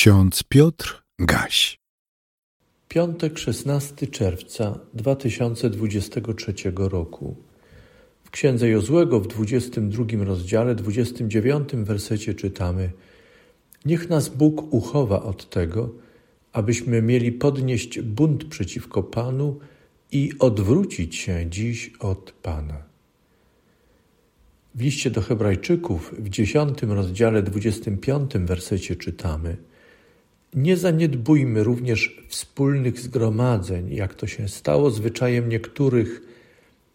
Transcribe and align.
Ksiądz 0.00 0.42
Piotr 0.42 1.02
Gaś. 1.18 1.78
Piątek 2.88 3.38
16 3.38 4.06
czerwca 4.06 4.78
2023 4.94 6.54
roku. 6.76 7.36
W 8.24 8.30
księdze 8.30 8.68
Jozłego 8.68 9.20
w 9.20 9.26
22 9.26 10.04
rozdziale, 10.24 10.74
29 10.74 11.68
wersecie 11.72 12.34
czytamy: 12.34 12.90
Niech 13.84 14.08
nas 14.08 14.28
Bóg 14.28 14.74
uchowa 14.74 15.22
od 15.22 15.50
tego, 15.50 15.94
abyśmy 16.52 17.02
mieli 17.02 17.32
podnieść 17.32 18.00
bunt 18.00 18.44
przeciwko 18.44 19.02
Panu 19.02 19.58
i 20.12 20.32
odwrócić 20.38 21.16
się 21.16 21.46
dziś 21.50 21.92
od 21.98 22.32
Pana. 22.32 22.82
W 24.74 24.80
liście 24.80 25.10
do 25.10 25.20
Hebrajczyków 25.20 26.14
w 26.18 26.28
10 26.28 26.82
rozdziale 26.82 27.42
25 27.42 28.32
wersecie 28.34 28.96
czytamy: 28.96 29.69
Nie 30.54 30.76
zaniedbujmy 30.76 31.64
również 31.64 32.22
wspólnych 32.28 33.00
zgromadzeń, 33.00 33.94
jak 33.94 34.14
to 34.14 34.26
się 34.26 34.48
stało 34.48 34.90
zwyczajem 34.90 35.48
niektórych, 35.48 36.22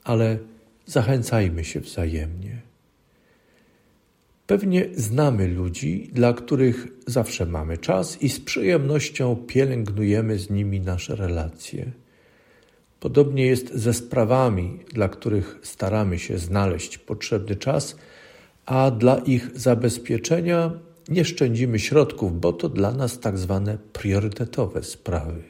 ale 0.03 0.37
zachęcajmy 0.85 1.63
się 1.63 1.79
wzajemnie. 1.79 2.61
Pewnie 4.47 4.85
znamy 4.95 5.47
ludzi, 5.47 6.09
dla 6.13 6.33
których 6.33 6.87
zawsze 7.07 7.45
mamy 7.45 7.77
czas 7.77 8.21
i 8.21 8.29
z 8.29 8.39
przyjemnością 8.39 9.35
pielęgnujemy 9.35 10.39
z 10.39 10.49
nimi 10.49 10.79
nasze 10.79 11.15
relacje. 11.15 11.91
Podobnie 12.99 13.45
jest 13.45 13.73
ze 13.73 13.93
sprawami, 13.93 14.79
dla 14.93 15.09
których 15.09 15.59
staramy 15.63 16.19
się 16.19 16.37
znaleźć 16.37 16.97
potrzebny 16.97 17.55
czas, 17.55 17.95
a 18.65 18.91
dla 18.91 19.17
ich 19.17 19.51
zabezpieczenia 19.55 20.71
nie 21.09 21.25
szczędzimy 21.25 21.79
środków, 21.79 22.39
bo 22.39 22.53
to 22.53 22.69
dla 22.69 22.91
nas 22.91 23.19
tak 23.19 23.37
zwane 23.37 23.77
priorytetowe 23.93 24.83
sprawy. 24.83 25.43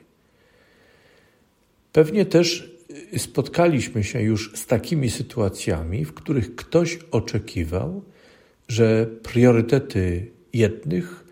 Pewnie 1.94 2.26
też 2.26 2.76
spotkaliśmy 3.18 4.04
się 4.04 4.22
już 4.22 4.52
z 4.56 4.66
takimi 4.66 5.10
sytuacjami, 5.10 6.06
w 6.06 6.14
których 6.14 6.56
ktoś 6.56 7.00
oczekiwał, 7.12 8.04
że 8.68 9.06
priorytety 9.24 10.32
jednych 10.54 11.26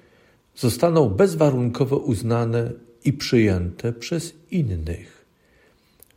zostaną 0.56 1.10
bezwarunkowo 1.10 1.98
uznane 1.98 2.72
i 3.06 3.14
przyjęte 3.14 3.94
przez 3.94 4.34
innych. 4.52 5.26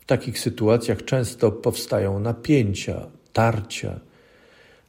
W 0.00 0.04
takich 0.04 0.38
sytuacjach 0.38 1.04
często 1.04 1.52
powstają 1.52 2.20
napięcia, 2.20 3.06
tarcia, 3.32 4.00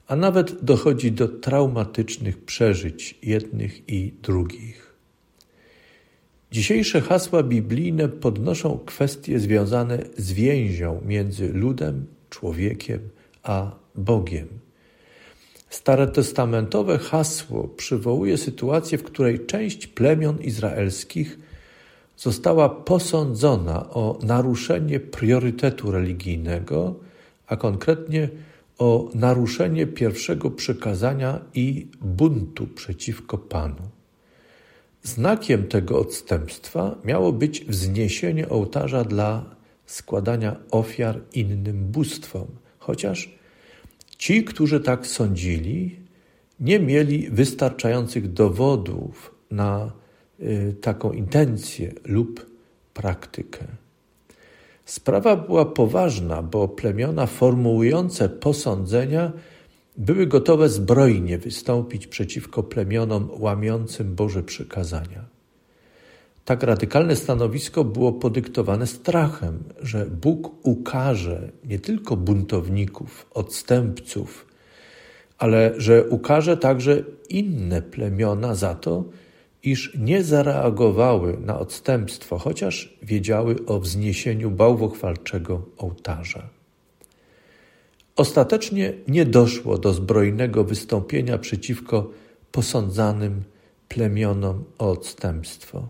a 0.08 0.16
nawet 0.16 0.64
dochodzi 0.64 1.12
do 1.12 1.28
traumatycznych 1.28 2.46
przeżyć 2.46 3.20
jednych 3.24 3.90
i 3.90 4.14
drugich. 4.24 4.94
Dzisiejsze 6.52 7.02
hasła 7.02 7.44
biblijne 7.44 8.10
podnoszą 8.10 8.80
kwestie 8.86 9.40
związane 9.40 10.00
z 10.18 10.32
więzią 10.32 11.02
między 11.06 11.54
ludem, 11.54 12.06
człowiekiem 12.30 13.00
a 13.44 13.72
Bogiem. 13.96 14.48
Starotestamentowe 15.70 16.98
hasło 16.98 17.68
przywołuje 17.68 18.38
sytuację, 18.38 18.98
w 18.98 19.04
której 19.04 19.46
część 19.46 19.88
plemion 19.88 20.42
izraelskich 20.42 21.40
została 22.18 22.70
posądzona 22.70 23.90
o 23.90 24.20
naruszenie 24.24 25.00
priorytetu 25.00 25.92
religijnego, 25.92 26.96
a 27.48 27.56
konkretnie 27.56 28.30
o 28.78 29.10
naruszenie 29.14 29.88
pierwszego 29.88 30.52
przykazania 30.52 31.40
i 31.54 31.88
buntu 32.02 32.68
przeciwko 32.68 33.38
Panu. 33.38 33.90
Znakiem 35.04 35.68
tego 35.68 36.00
odstępstwa 36.00 36.96
miało 37.06 37.34
być 37.34 37.66
wzniesienie 37.66 38.50
ołtarza 38.50 39.04
dla 39.04 39.56
składania 39.86 40.56
ofiar 40.72 41.22
innym 41.34 41.92
bóstwom, 41.92 42.48
chociaż 42.80 43.38
ci, 44.18 44.44
którzy 44.44 44.80
tak 44.80 45.08
sądzili, 45.08 46.00
nie 46.60 46.80
mieli 46.80 47.30
wystarczających 47.30 48.34
dowodów 48.34 49.36
na 49.52 49.92
y, 50.40 50.76
taką 50.82 51.12
intencję 51.12 51.94
lub 52.06 52.46
praktykę. 52.94 53.68
Sprawa 54.88 55.36
była 55.36 55.66
poważna, 55.66 56.42
bo 56.42 56.68
plemiona 56.68 57.26
formułujące 57.26 58.30
posądzenia 58.30 59.32
były 59.98 60.28
gotowe 60.28 60.70
zbrojnie 60.70 61.38
wystąpić 61.38 62.08
przeciwko 62.08 62.64
plemionom 62.64 63.30
łamiącym 63.40 64.16
Boże 64.16 64.44
przykazania. 64.44 65.26
Tak 66.46 66.64
radykalne 66.64 67.16
stanowisko 67.16 67.84
było 67.84 68.14
podyktowane 68.14 68.88
strachem, 68.88 69.64
że 69.82 70.06
Bóg 70.06 70.66
ukaże 70.66 71.52
nie 71.66 71.80
tylko 71.80 72.18
buntowników, 72.18 73.26
odstępców, 73.34 74.48
ale 75.38 75.74
że 75.78 76.08
ukaże 76.10 76.58
także 76.58 77.04
inne 77.30 77.82
plemiona 77.82 78.56
za 78.56 78.76
to, 78.76 79.04
iż 79.64 79.98
nie 80.00 80.24
zareagowały 80.24 81.38
na 81.46 81.60
odstępstwo, 81.60 82.38
chociaż 82.38 82.98
wiedziały 83.02 83.56
o 83.66 83.80
wzniesieniu 83.80 84.52
bałwochwalczego 84.52 85.62
ołtarza. 85.78 86.50
Ostatecznie 88.16 88.94
nie 89.08 89.26
doszło 89.26 89.78
do 89.78 89.94
zbrojnego 89.94 90.64
wystąpienia 90.64 91.38
przeciwko 91.38 92.10
posądzanym 92.52 93.44
plemionom 93.88 94.64
o 94.78 94.92
odstępstwo. 94.92 95.88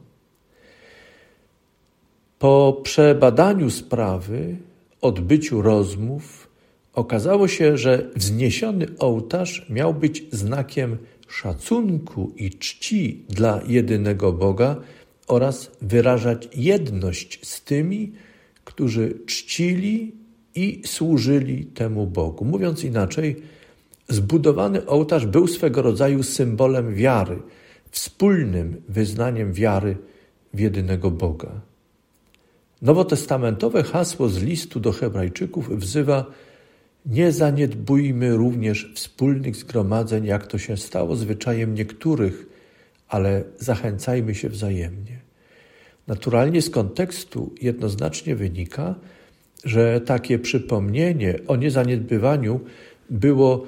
Po 2.39 2.81
przebadaniu 2.83 3.69
sprawy, 3.69 4.55
odbyciu 5.01 5.61
rozmów, 5.61 6.47
okazało 6.93 7.47
się, 7.47 7.77
że 7.77 8.09
wzniesiony 8.15 8.87
ołtarz 8.99 9.65
miał 9.69 9.93
być 9.93 10.23
znakiem 10.31 10.97
szacunku 11.27 12.33
i 12.35 12.49
czci 12.49 13.25
dla 13.29 13.61
jedynego 13.67 14.33
Boga 14.33 14.75
oraz 15.27 15.71
wyrażać 15.81 16.49
jedność 16.55 17.47
z 17.47 17.61
tymi, 17.61 18.11
którzy 18.63 19.19
czcili 19.25 20.15
i 20.55 20.81
służyli 20.85 21.65
temu 21.65 22.07
Bogu. 22.07 22.45
Mówiąc 22.45 22.83
inaczej, 22.83 23.35
zbudowany 24.09 24.85
ołtarz 24.85 25.25
był 25.25 25.47
swego 25.47 25.81
rodzaju 25.81 26.23
symbolem 26.23 26.95
wiary, 26.95 27.39
wspólnym 27.91 28.81
wyznaniem 28.89 29.53
wiary 29.53 29.97
w 30.53 30.59
jedynego 30.59 31.11
Boga. 31.11 31.51
Nowotestamentowe 32.81 33.83
hasło 33.83 34.29
z 34.29 34.43
listu 34.43 34.79
do 34.79 34.91
Hebrajczyków 34.91 35.79
wzywa: 35.79 36.25
Nie 37.07 37.31
zaniedbujmy 37.31 38.35
również 38.35 38.91
wspólnych 38.95 39.55
zgromadzeń, 39.55 40.25
jak 40.25 40.47
to 40.47 40.57
się 40.57 40.77
stało 40.77 41.15
zwyczajem 41.15 41.73
niektórych, 41.73 42.45
ale 43.07 43.43
zachęcajmy 43.59 44.35
się 44.35 44.49
wzajemnie. 44.49 45.19
Naturalnie 46.07 46.61
z 46.61 46.69
kontekstu 46.69 47.55
jednoznacznie 47.61 48.35
wynika, 48.35 48.95
że 49.63 50.01
takie 50.01 50.39
przypomnienie 50.39 51.39
o 51.47 51.55
niezaniedbywaniu 51.55 52.59
było 53.09 53.67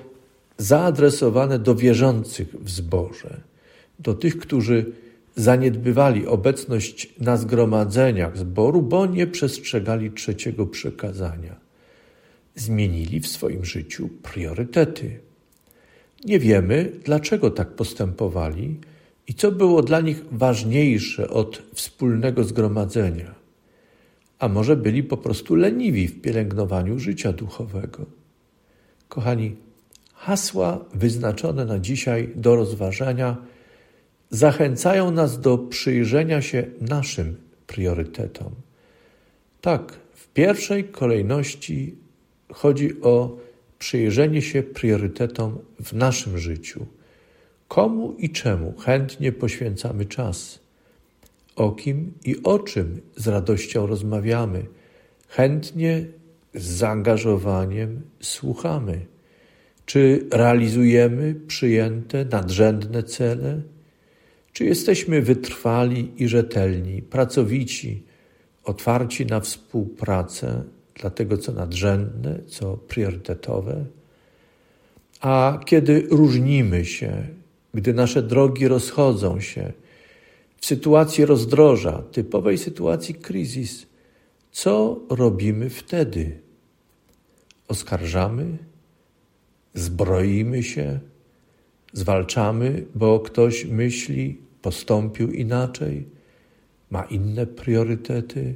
zaadresowane 0.57 1.59
do 1.59 1.75
wierzących 1.75 2.55
w 2.61 2.69
zborze, 2.69 3.41
do 3.99 4.13
tych, 4.13 4.37
którzy 4.37 4.85
zaniedbywali 5.35 6.27
obecność 6.27 7.13
na 7.19 7.37
zgromadzeniach 7.37 8.37
zboru, 8.37 8.81
bo 8.81 9.05
nie 9.05 9.27
przestrzegali 9.27 10.11
trzeciego 10.11 10.67
przykazania. 10.67 11.68
Zmienili 12.59 13.19
w 13.19 13.27
swoim 13.27 13.65
życiu 13.65 14.09
priorytety. 14.23 15.19
Nie 16.25 16.39
wiemy, 16.39 16.91
dlaczego 17.05 17.51
tak 17.51 17.69
postępowali 17.75 18.79
i 19.27 19.33
co 19.33 19.51
było 19.51 19.81
dla 19.81 20.01
nich 20.01 20.23
ważniejsze 20.31 21.29
od 21.29 21.63
wspólnego 21.73 22.43
zgromadzenia 22.43 23.39
a 24.39 24.47
może 24.47 24.75
byli 24.75 25.03
po 25.03 25.17
prostu 25.17 25.55
leniwi 25.55 26.07
w 26.07 26.21
pielęgnowaniu 26.21 26.99
życia 26.99 27.33
duchowego. 27.33 28.05
Kochani, 29.09 29.55
hasła 30.13 30.85
wyznaczone 30.93 31.65
na 31.65 31.79
dzisiaj 31.79 32.29
do 32.35 32.55
rozważania 32.55 33.37
zachęcają 34.29 35.11
nas 35.11 35.39
do 35.39 35.57
przyjrzenia 35.57 36.41
się 36.41 36.65
naszym 36.81 37.35
priorytetom. 37.67 38.51
Tak, 39.61 39.99
w 40.13 40.27
pierwszej 40.27 40.83
kolejności 40.83 41.95
chodzi 42.53 43.01
o 43.01 43.37
przyjrzenie 43.79 44.41
się 44.41 44.63
priorytetom 44.63 45.59
w 45.83 45.93
naszym 45.93 46.37
życiu. 46.37 46.85
Komu 47.67 48.15
i 48.17 48.29
czemu 48.29 48.73
chętnie 48.77 49.31
poświęcamy 49.31 50.05
czas? 50.05 50.59
o 51.59 51.71
kim 51.71 52.13
i 52.25 52.35
o 52.43 52.59
czym 52.59 53.01
z 53.15 53.27
radością 53.27 53.87
rozmawiamy. 53.87 54.65
Chętnie, 55.27 56.05
z 56.55 56.63
zaangażowaniem 56.63 58.01
słuchamy. 58.21 59.05
Czy 59.85 60.27
realizujemy 60.31 61.35
przyjęte 61.47 62.25
nadrzędne 62.25 63.03
cele? 63.03 63.61
Czy 64.53 64.65
jesteśmy 64.65 65.21
wytrwali 65.21 66.23
i 66.23 66.27
rzetelni, 66.27 67.01
pracowici, 67.01 68.03
otwarci 68.63 69.25
na 69.25 69.39
współpracę 69.39 70.63
dla 70.99 71.09
tego, 71.09 71.37
co 71.37 71.51
nadrzędne, 71.51 72.39
co 72.47 72.77
priorytetowe? 72.77 73.85
A 75.21 75.59
kiedy 75.65 76.07
różnimy 76.11 76.85
się, 76.85 77.27
gdy 77.73 77.93
nasze 77.93 78.23
drogi 78.23 78.67
rozchodzą 78.67 79.39
się, 79.39 79.73
w 80.57 80.65
sytuacji 80.65 81.25
rozdroża, 81.25 82.03
typowej 82.11 82.57
sytuacji 82.57 83.15
kryzys, 83.15 83.85
co 84.51 84.99
robimy 85.09 85.69
wtedy? 85.69 86.39
Oskarżamy, 87.67 88.57
zbroimy 89.73 90.63
się, 90.63 90.99
zwalczamy, 91.93 92.85
bo 92.95 93.19
ktoś 93.19 93.65
myśli, 93.65 94.41
postąpił 94.61 95.31
inaczej, 95.31 96.07
ma 96.91 97.03
inne 97.03 97.47
priorytety, 97.47 98.55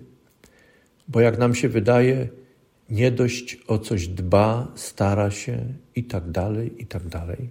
bo 1.08 1.22
jak 1.22 1.38
nam 1.38 1.56
się 1.56 1.70
wydaje, 1.70 2.28
nie 2.90 3.12
dość 3.12 3.58
o 3.68 3.80
coś 3.80 4.08
dba, 4.08 4.72
stara 4.76 5.32
się 5.32 5.66
i 5.96 6.04
tak 6.04 6.32
dalej, 6.32 6.72
i 6.78 6.86
tak 6.86 7.08
dalej. 7.08 7.50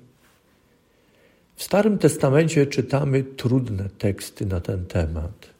W 1.56 1.62
Starym 1.62 1.98
Testamencie 1.98 2.66
czytamy 2.66 3.24
trudne 3.24 3.88
teksty 3.98 4.46
na 4.46 4.60
ten 4.60 4.86
temat. 4.86 5.50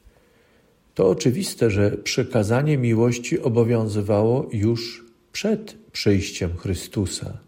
To 0.95 1.09
oczywiste, 1.09 1.71
że 1.71 1.91
przekazanie 1.91 2.79
miłości 2.79 3.41
obowiązywało 3.41 4.49
już 4.53 5.05
przed 5.33 5.77
przyjściem 5.93 6.57
Chrystusa. 6.57 7.39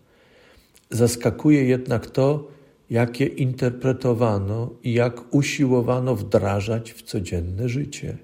Zaskakuje 0.90 1.64
jednak 1.64 2.06
to, 2.06 2.49
jakie 2.90 3.26
interpretowano 3.26 4.70
i 4.82 4.93
jak 4.93 5.35
usiłowano 5.35 6.17
wdrażać 6.17 6.93
w 6.93 7.02
codzienne 7.02 7.69
życie. 7.69 8.17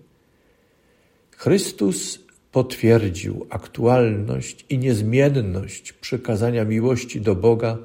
Chrystus 1.40 2.18
potwierdził 2.52 3.46
aktualność 3.50 4.66
i 4.68 4.78
niezmienność 4.78 5.92
przekazania 5.92 6.64
miłości 6.64 7.20
do 7.20 7.34
Boga 7.34 7.78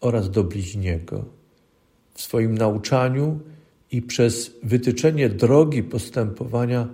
oraz 0.00 0.30
do 0.30 0.44
bliźniego. 0.44 1.24
W 2.14 2.22
swoim 2.22 2.58
nauczaniu 2.58 3.40
i 3.92 4.02
przez 4.02 4.50
wytyczenie 4.62 5.28
drogi 5.28 5.82
postępowania 5.82 6.88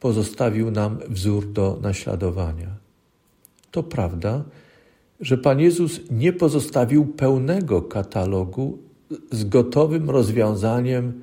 pozostawił 0.00 0.70
nam 0.70 0.98
wzór 1.08 1.52
do 1.52 1.78
naśladowania. 1.82 2.76
To 3.70 3.82
prawda, 3.82 4.44
że 5.20 5.38
Pan 5.38 5.60
Jezus 5.60 6.00
nie 6.10 6.32
pozostawił 6.32 7.06
pełnego 7.06 7.82
katalogu 7.82 8.78
z 9.30 9.44
gotowym 9.44 10.10
rozwiązaniem 10.10 11.22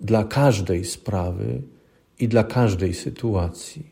dla 0.00 0.24
każdej 0.24 0.84
sprawy 0.84 1.62
i 2.20 2.28
dla 2.28 2.44
każdej 2.44 2.94
sytuacji. 2.94 3.90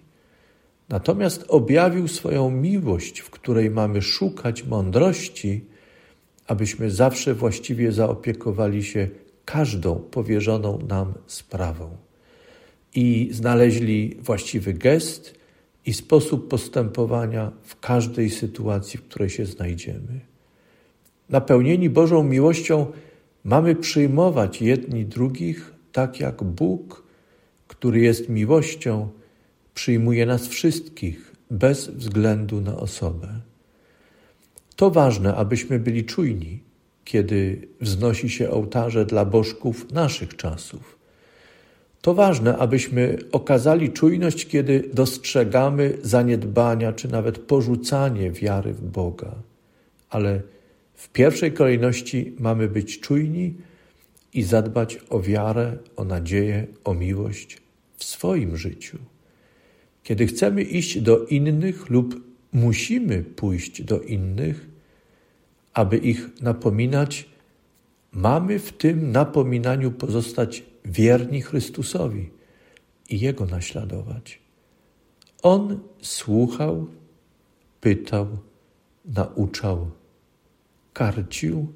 Natomiast 0.88 1.44
objawił 1.48 2.08
swoją 2.08 2.50
miłość, 2.50 3.20
w 3.20 3.30
której 3.30 3.70
mamy 3.70 4.02
szukać 4.02 4.64
mądrości, 4.64 5.64
abyśmy 6.46 6.90
zawsze 6.90 7.34
właściwie 7.34 7.92
zaopiekowali 7.92 8.84
się 8.84 9.08
każdą 9.44 9.96
powierzoną 9.96 10.78
nam 10.88 11.14
sprawą 11.26 11.96
i 12.94 13.28
znaleźli 13.32 14.16
właściwy 14.20 14.75
gest 14.75 15.34
i 15.86 15.92
sposób 15.92 16.48
postępowania 16.48 17.52
w 17.62 17.80
każdej 17.80 18.30
sytuacji, 18.30 18.98
w 18.98 19.02
której 19.02 19.30
się 19.30 19.46
znajdziemy. 19.46 20.20
Napełnieni 21.28 21.90
Bożą 21.90 22.22
miłością 22.22 22.86
mamy 23.44 23.76
przyjmować 23.76 24.62
jedni 24.62 25.06
drugich 25.06 25.75
tak 25.92 26.20
jak 26.20 26.44
Bóg, 26.44 27.07
który 27.78 28.00
jest 28.00 28.28
miłością, 28.28 29.08
przyjmuje 29.75 30.26
nas 30.26 30.48
wszystkich 30.48 31.32
bez 31.50 31.88
względu 31.88 32.60
na 32.60 32.76
osobę. 32.76 33.28
To 34.76 34.90
ważne, 34.90 35.34
abyśmy 35.34 35.78
byli 35.78 36.04
czujni, 36.04 36.60
kiedy 37.04 37.69
wznosi 37.80 38.30
się 38.30 38.50
ołtarze 38.50 39.04
dla 39.06 39.25
bożków 39.25 39.92
naszych 39.92 40.36
czasów. 40.36 40.98
To 42.00 42.14
ważne, 42.14 42.58
abyśmy 42.58 43.19
okazali 43.32 43.92
czujność, 43.92 44.46
kiedy 44.46 44.90
dostrzegamy 44.94 45.98
zaniedbania 46.02 46.92
czy 46.92 47.08
nawet 47.08 47.38
porzucanie 47.38 48.30
wiary 48.30 48.72
w 48.72 48.82
Boga. 48.82 49.34
Ale 50.10 50.42
w 50.94 51.08
pierwszej 51.08 51.52
kolejności 51.52 52.36
mamy 52.38 52.69
być 52.69 53.00
czujni 53.00 53.54
i 54.34 54.42
zadbać 54.42 54.98
o 55.10 55.20
wiarę, 55.20 55.76
o 55.96 56.04
nadzieję, 56.04 56.66
o 56.84 56.94
miłość 56.94 57.67
w 57.98 58.04
swoim 58.04 58.56
życiu. 58.56 58.98
Kiedy 60.02 60.26
chcemy 60.26 60.62
iść 60.62 61.00
do 61.00 61.26
innych 61.26 61.90
lub 61.90 62.20
musimy 62.52 63.22
pójść 63.22 63.82
do 63.82 64.00
innych, 64.00 64.68
aby 65.74 65.96
ich 65.96 66.40
napominać, 66.40 67.28
mamy 68.12 68.58
w 68.58 68.72
tym 68.72 69.12
napominaniu 69.12 69.90
pozostać 69.90 70.62
wierni 70.84 71.42
Chrystusowi 71.42 72.30
i 73.10 73.20
Jego 73.20 73.46
naśladować. 73.46 74.40
On 75.42 75.80
słuchał, 76.02 76.86
pytał, 77.80 78.26
nauczał, 79.04 79.90
karcił, 80.92 81.72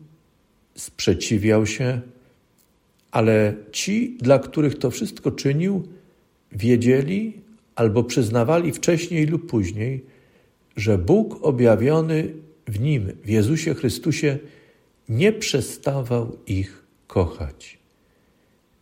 sprzeciwiał 0.75 1.67
się, 1.67 2.01
ale 3.11 3.55
ci, 3.73 4.17
dla 4.21 4.39
których 4.39 4.79
to 4.79 4.91
wszystko 4.91 5.31
czynił, 5.31 5.89
wiedzieli 6.53 7.43
albo 7.75 8.05
przyznawali 8.05 8.73
wcześniej 8.73 9.27
lub 9.27 9.51
później, 9.51 10.05
że 10.77 10.99
Bóg 10.99 11.39
objawiony 11.43 12.35
w 12.67 12.81
nim, 12.81 13.13
w 13.25 13.29
Jezusie 13.29 13.75
Chrystusie, 13.75 14.39
nie 15.09 15.33
przestawał 15.33 16.39
ich 16.47 16.87
kochać. 17.07 17.79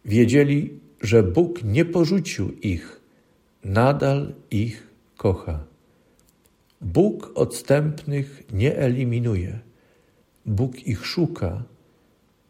Wiedzieli, 0.05 0.79
że 1.01 1.23
Bóg 1.23 1.65
nie 1.65 1.85
porzucił 1.85 2.53
ich, 2.63 3.01
nadal 3.65 4.35
ich 4.51 4.87
kocha. 5.17 5.65
Bóg 6.81 7.33
odstępnych 7.35 8.43
nie 8.53 8.77
eliminuje. 8.77 9.59
Bóg 10.47 10.87
ich 10.87 11.07
szuka, 11.07 11.63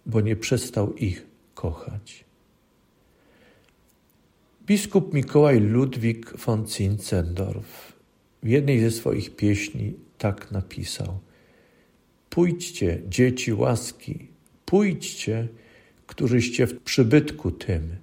bo 0.07 0.21
nie 0.21 0.37
przestał 0.37 0.95
ich 0.95 1.27
kochać. 1.55 2.25
Biskup 4.71 5.15
Mikołaj 5.15 5.61
Ludwik 5.61 6.37
von 6.37 6.67
Zinzendorf 6.67 7.93
w 8.43 8.49
jednej 8.49 8.81
ze 8.81 8.91
swoich 8.91 9.37
pieśni 9.37 9.95
tak 10.19 10.51
napisał: 10.51 11.19
Pójdźcie, 12.31 13.03
dzieci 13.09 13.53
łaski, 13.53 14.29
pójdźcie, 14.67 15.49
któryście 16.07 16.67
w 16.67 16.81
przybytku 16.81 17.51
tym. 17.51 17.97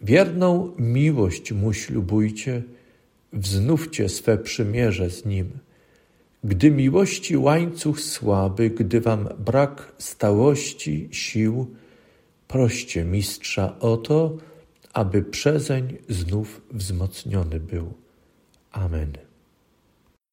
Wierną 0.00 0.72
miłość 0.78 1.52
mu 1.52 1.72
ślubujcie, 1.72 2.62
wznówcie 3.32 4.08
swe 4.08 4.38
przymierze 4.38 5.10
z 5.10 5.24
nim. 5.24 5.50
Gdy 6.44 6.70
miłości 6.70 7.36
łańcuch 7.36 8.00
słaby, 8.00 8.70
gdy 8.70 9.00
wam 9.00 9.28
brak 9.38 9.92
stałości, 9.98 11.08
sił, 11.10 11.66
proście 12.48 13.04
mistrza 13.04 13.78
o 13.78 13.96
to, 13.96 14.36
aby 14.96 15.22
przezeń 15.22 15.98
znów 16.08 16.60
wzmocniony 16.70 17.60
był. 17.60 17.94
Amen. 18.70 19.25